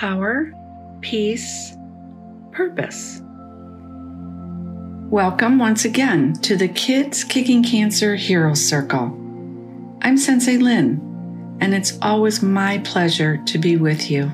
[0.00, 0.50] power,
[1.02, 1.76] peace,
[2.52, 3.20] purpose.
[5.10, 9.08] Welcome once again to the Kids Kicking Cancer Hero Circle.
[10.00, 14.32] I'm Sensei Lynn, and it's always my pleasure to be with you.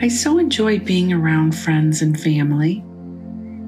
[0.00, 2.84] I so enjoy being around friends and family.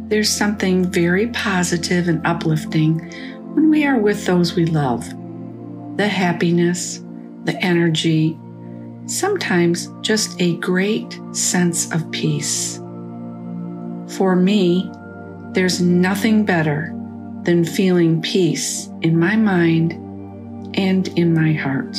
[0.07, 3.01] There's something very positive and uplifting
[3.57, 5.05] when we are with those we love.
[5.97, 7.03] The happiness,
[7.43, 8.39] the energy,
[9.07, 12.79] sometimes just a great sense of peace.
[14.09, 14.91] For me,
[15.53, 16.93] there's nothing better
[17.43, 19.93] than feeling peace in my mind
[20.77, 21.97] and in my heart.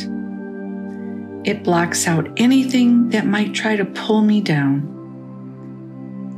[1.47, 4.91] It blocks out anything that might try to pull me down.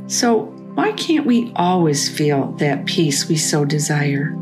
[0.06, 4.36] So, why can't we always feel that peace we so desire?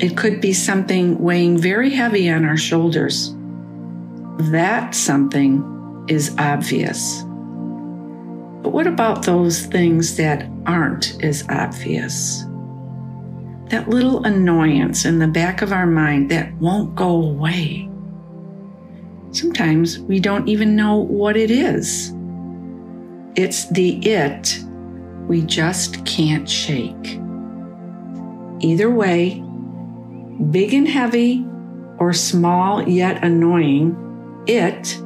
[0.00, 3.34] It could be something weighing very heavy on our shoulders
[4.38, 7.22] that something is obvious.
[8.62, 12.44] But what about those things that aren't as obvious?
[13.70, 17.88] That little annoyance in the back of our mind that won't go away.
[19.32, 22.12] Sometimes we don't even know what it is.
[23.34, 24.62] It's the it
[25.26, 27.18] we just can't shake.
[28.60, 29.42] Either way,
[30.50, 31.46] big and heavy
[31.98, 33.96] or small yet annoying,
[34.46, 34.98] it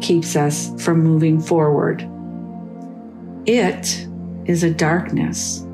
[0.00, 2.08] keeps us from moving forward.
[3.46, 4.06] It
[4.46, 5.66] is a darkness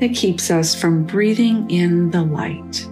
[0.00, 2.86] that keeps us from breathing in the light.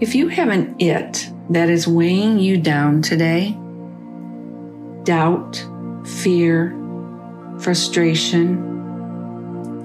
[0.00, 3.56] If you have an it that is weighing you down today,
[5.04, 5.64] doubt,
[6.04, 6.76] fear,
[7.58, 8.74] frustration,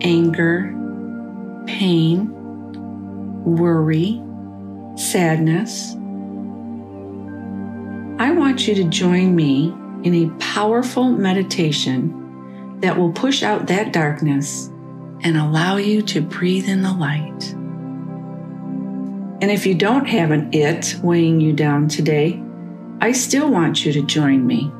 [0.01, 0.75] anger,
[1.67, 2.29] pain,
[3.45, 4.21] worry,
[4.97, 5.95] sadness,
[8.21, 13.93] I want you to join me in a powerful meditation that will push out that
[13.93, 14.67] darkness
[15.21, 17.51] and allow you to breathe in the light.
[19.41, 22.39] And if you don't have an it weighing you down today,
[22.99, 24.71] I still want you to join me.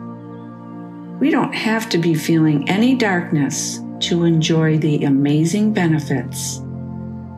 [1.20, 6.60] We don't have to be feeling any darkness to enjoy the amazing benefits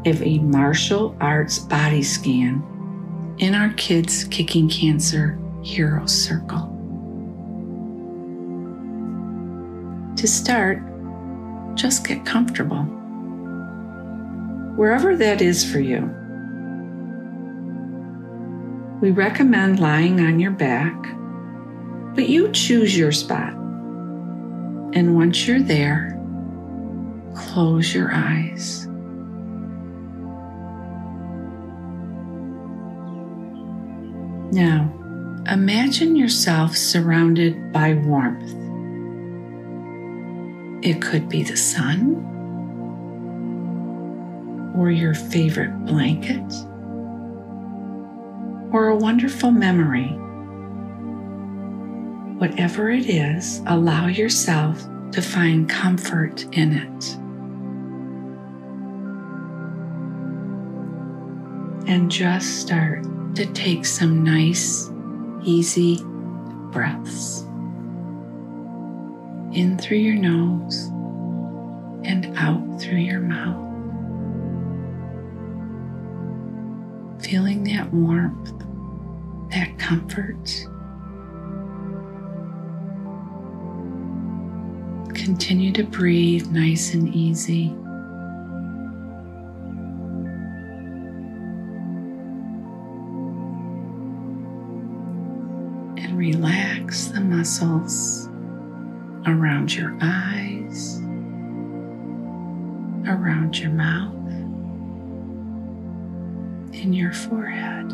[0.05, 2.61] of a martial arts body scan
[3.37, 6.69] in our Kids Kicking Cancer Hero Circle.
[10.17, 10.79] To start,
[11.75, 12.83] just get comfortable.
[14.75, 16.01] Wherever that is for you.
[19.01, 20.95] We recommend lying on your back,
[22.15, 23.53] but you choose your spot.
[24.93, 26.19] And once you're there,
[27.35, 28.85] close your eyes.
[34.53, 35.02] Now,
[35.49, 38.49] Imagine yourself surrounded by warmth.
[40.85, 42.15] It could be the sun,
[44.77, 46.49] or your favorite blanket,
[48.71, 50.07] or a wonderful memory.
[52.39, 54.81] Whatever it is, allow yourself
[55.11, 57.17] to find comfort in it.
[61.89, 63.03] And just start
[63.35, 64.89] to take some nice
[65.45, 65.99] easy
[66.71, 67.41] breaths
[69.53, 70.87] in through your nose
[72.03, 73.61] and out through your mouth.
[77.23, 78.51] Feeling that warmth,
[79.51, 80.67] that comfort.
[85.13, 87.75] Continue to breathe nice and easy.
[97.43, 98.29] Muscles
[99.27, 101.01] around your eyes,
[103.05, 104.15] around your mouth,
[106.73, 107.89] in your forehead.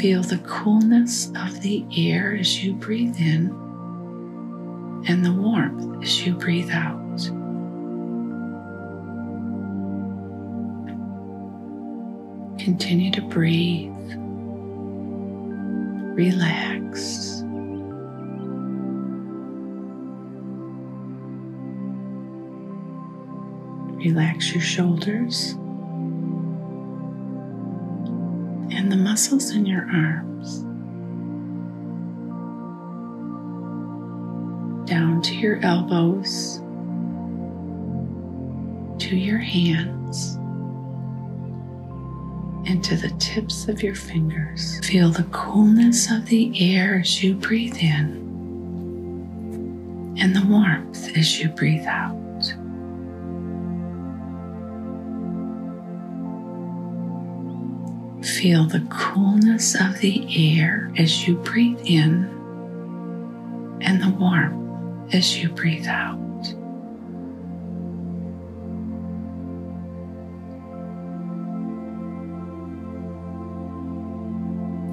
[0.00, 3.50] Feel the coolness of the air as you breathe in
[5.06, 6.98] and the warmth as you breathe out.
[12.58, 13.92] Continue to breathe.
[16.14, 17.42] Relax.
[23.96, 25.54] Relax your shoulders
[28.70, 30.60] and the muscles in your arms.
[34.88, 36.58] Down to your elbows,
[39.00, 40.03] to your hands
[42.66, 44.80] into the tips of your fingers.
[44.86, 48.24] Feel the coolness of the air as you breathe in
[50.18, 52.14] and the warmth as you breathe out.
[58.24, 62.24] Feel the coolness of the air as you breathe in
[63.82, 66.23] and the warmth as you breathe out.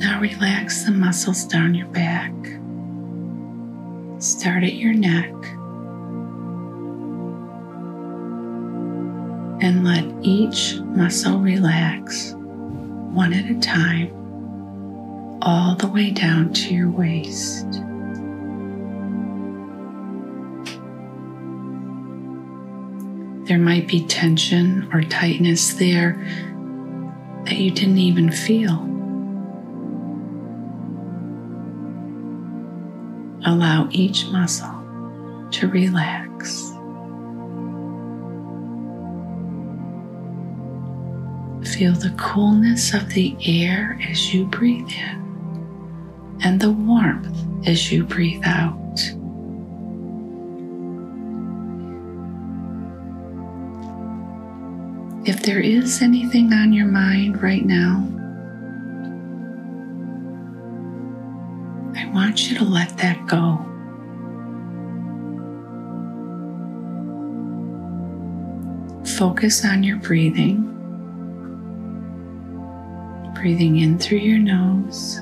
[0.01, 2.33] Now relax the muscles down your back.
[4.19, 5.31] Start at your neck
[9.61, 14.09] and let each muscle relax one at a time,
[15.43, 17.71] all the way down to your waist.
[23.47, 26.13] There might be tension or tightness there
[27.45, 28.90] that you didn't even feel.
[33.51, 34.73] Allow each muscle
[35.51, 36.69] to relax.
[41.75, 48.05] Feel the coolness of the air as you breathe in and the warmth as you
[48.05, 48.97] breathe out.
[55.27, 58.07] If there is anything on your mind right now,
[62.31, 63.57] want you to let that go.
[69.17, 70.63] Focus on your breathing.
[73.35, 75.17] Breathing in through your nose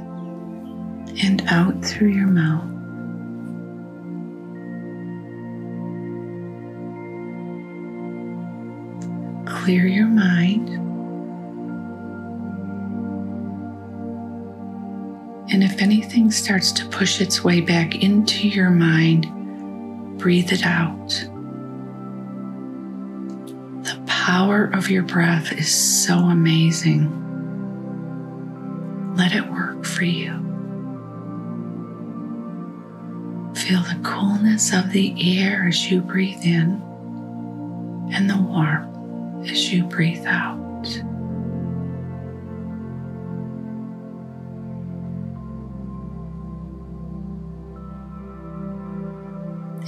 [1.23, 2.69] and out through your mouth.
[9.63, 10.88] Clear your mind.
[15.79, 19.25] If anything starts to push its way back into your mind,
[20.19, 21.07] breathe it out.
[23.85, 27.05] The power of your breath is so amazing.
[29.15, 30.33] Let it work for you.
[33.55, 36.71] Feel the coolness of the air as you breathe in
[38.11, 40.69] and the warmth as you breathe out.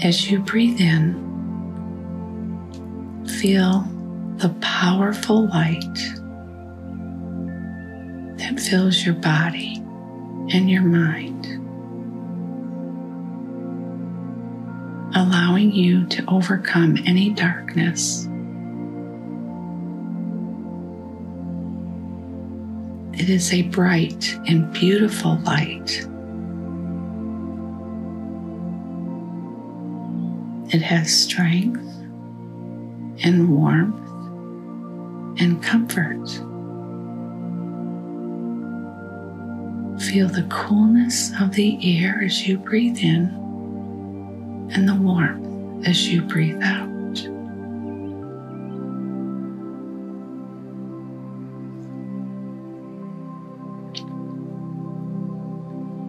[0.03, 1.13] As you breathe in,
[3.39, 3.87] feel
[4.37, 5.95] the powerful light
[8.39, 9.75] that fills your body
[10.53, 11.45] and your mind,
[15.15, 18.27] allowing you to overcome any darkness.
[23.13, 26.07] It is a bright and beautiful light.
[30.71, 31.83] It has strength
[33.25, 33.97] and warmth
[35.41, 36.25] and comfort.
[40.01, 43.25] Feel the coolness of the air as you breathe in
[44.73, 46.87] and the warmth as you breathe out.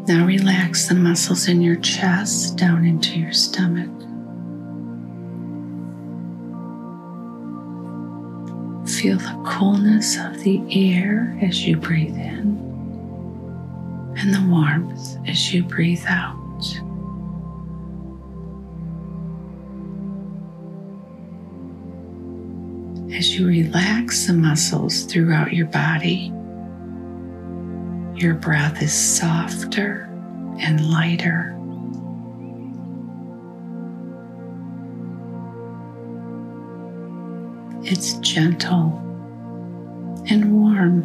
[0.07, 3.91] Now relax the muscles in your chest down into your stomach.
[9.03, 12.57] Feel the coolness of the air as you breathe in
[14.17, 16.63] and the warmth as you breathe out.
[23.13, 26.33] As you relax the muscles throughout your body,
[28.15, 30.09] your breath is softer
[30.61, 31.59] and lighter.
[37.85, 38.99] It's gentle
[40.29, 41.03] and warm.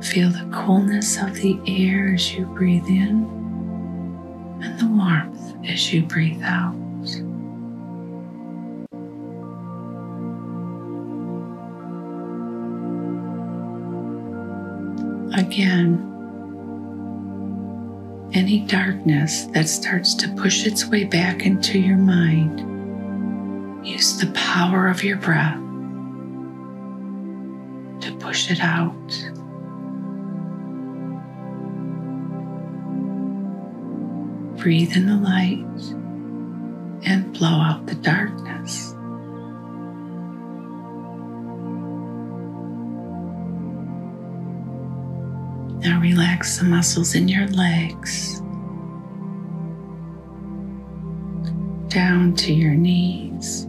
[0.00, 3.24] Feel the coolness of the air as you breathe in
[4.62, 6.76] and the warmth as you breathe out.
[15.36, 16.06] Again,
[18.32, 22.60] any darkness that starts to push its way back into your mind,
[23.86, 25.58] use the power of your breath
[28.00, 28.94] to push it out.
[34.60, 35.66] Breathe in the light
[37.06, 38.94] and blow out the darkness.
[45.80, 48.40] Now relax the muscles in your legs,
[51.88, 53.64] down to your knees,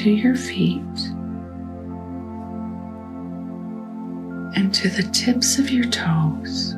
[0.00, 0.80] to your feet,
[4.56, 6.74] and to the tips of your toes.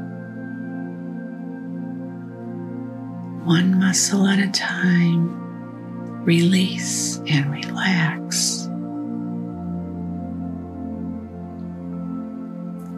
[3.45, 8.69] One muscle at a time, release and relax.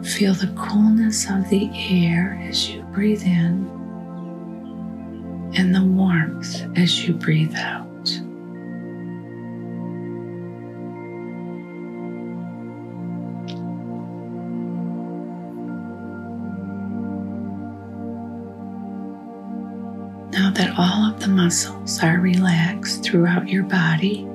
[0.03, 3.69] Feel the coolness of the air as you breathe in
[5.55, 7.85] and the warmth as you breathe out.
[20.31, 24.28] Now that all of the muscles are relaxed throughout your body,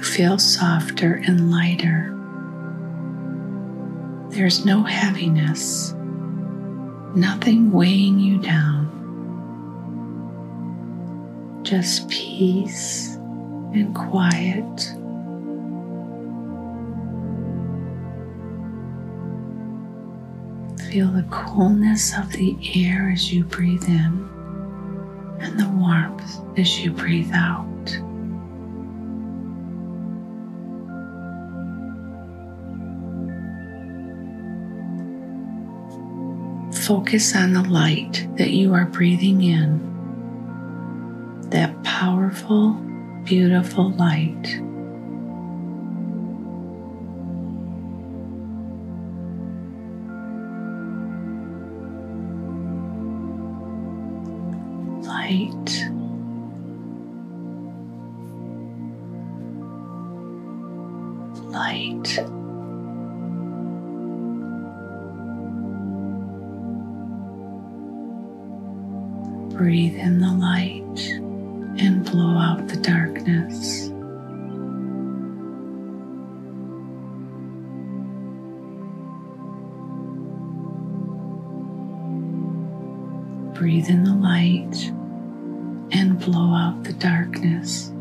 [0.00, 2.16] feel softer and lighter.
[4.30, 5.92] There's no heaviness,
[7.14, 8.88] nothing weighing you down,
[11.64, 13.16] just peace
[13.74, 14.94] and quiet.
[20.90, 24.28] Feel the coolness of the air as you breathe in
[25.40, 27.68] and the warmth as you breathe out.
[36.92, 39.80] Focus on the light that you are breathing in,
[41.48, 42.74] that powerful,
[43.24, 44.60] beautiful light.
[55.02, 55.88] Light.
[61.48, 62.41] Light.
[69.62, 70.98] Breathe in the light
[71.80, 73.90] and blow out the darkness.
[83.56, 84.90] Breathe in the light
[85.96, 87.91] and blow out the darkness.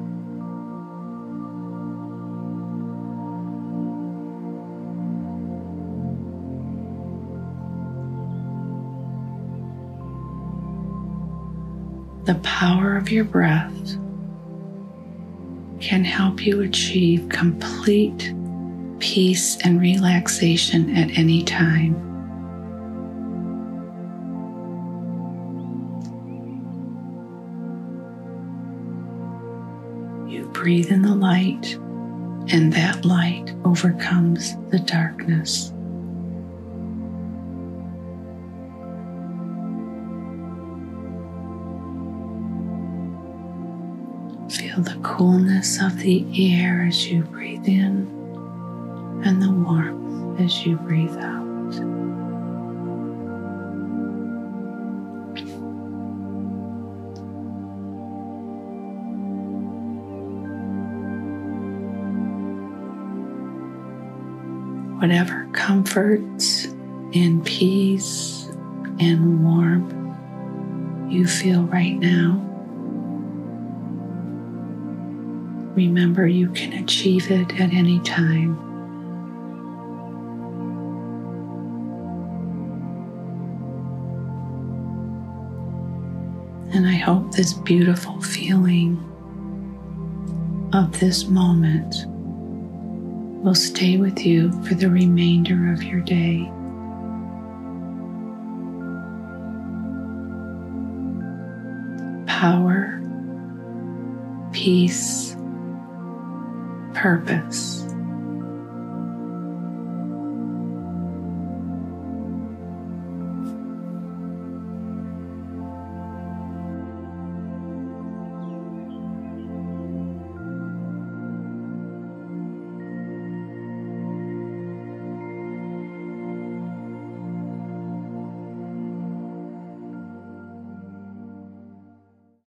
[12.32, 13.98] The power of your breath
[15.82, 18.34] can help you achieve complete
[19.00, 21.94] peace and relaxation at any time.
[30.30, 31.74] You breathe in the light,
[32.54, 35.74] and that light overcomes the darkness.
[45.12, 46.26] Coolness of the
[46.56, 48.08] air as you breathe in
[49.26, 51.42] and the warmth as you breathe out.
[65.02, 66.66] Whatever comforts
[67.14, 68.48] and peace
[69.02, 69.94] and warmth
[71.12, 72.51] you feel right now
[75.88, 78.56] Remember, you can achieve it at any time.
[86.72, 88.96] And I hope this beautiful feeling
[90.72, 92.06] of this moment
[93.44, 96.46] will stay with you for the remainder of your day.
[102.28, 103.02] Power,
[104.52, 105.21] peace,
[107.02, 107.91] purpose.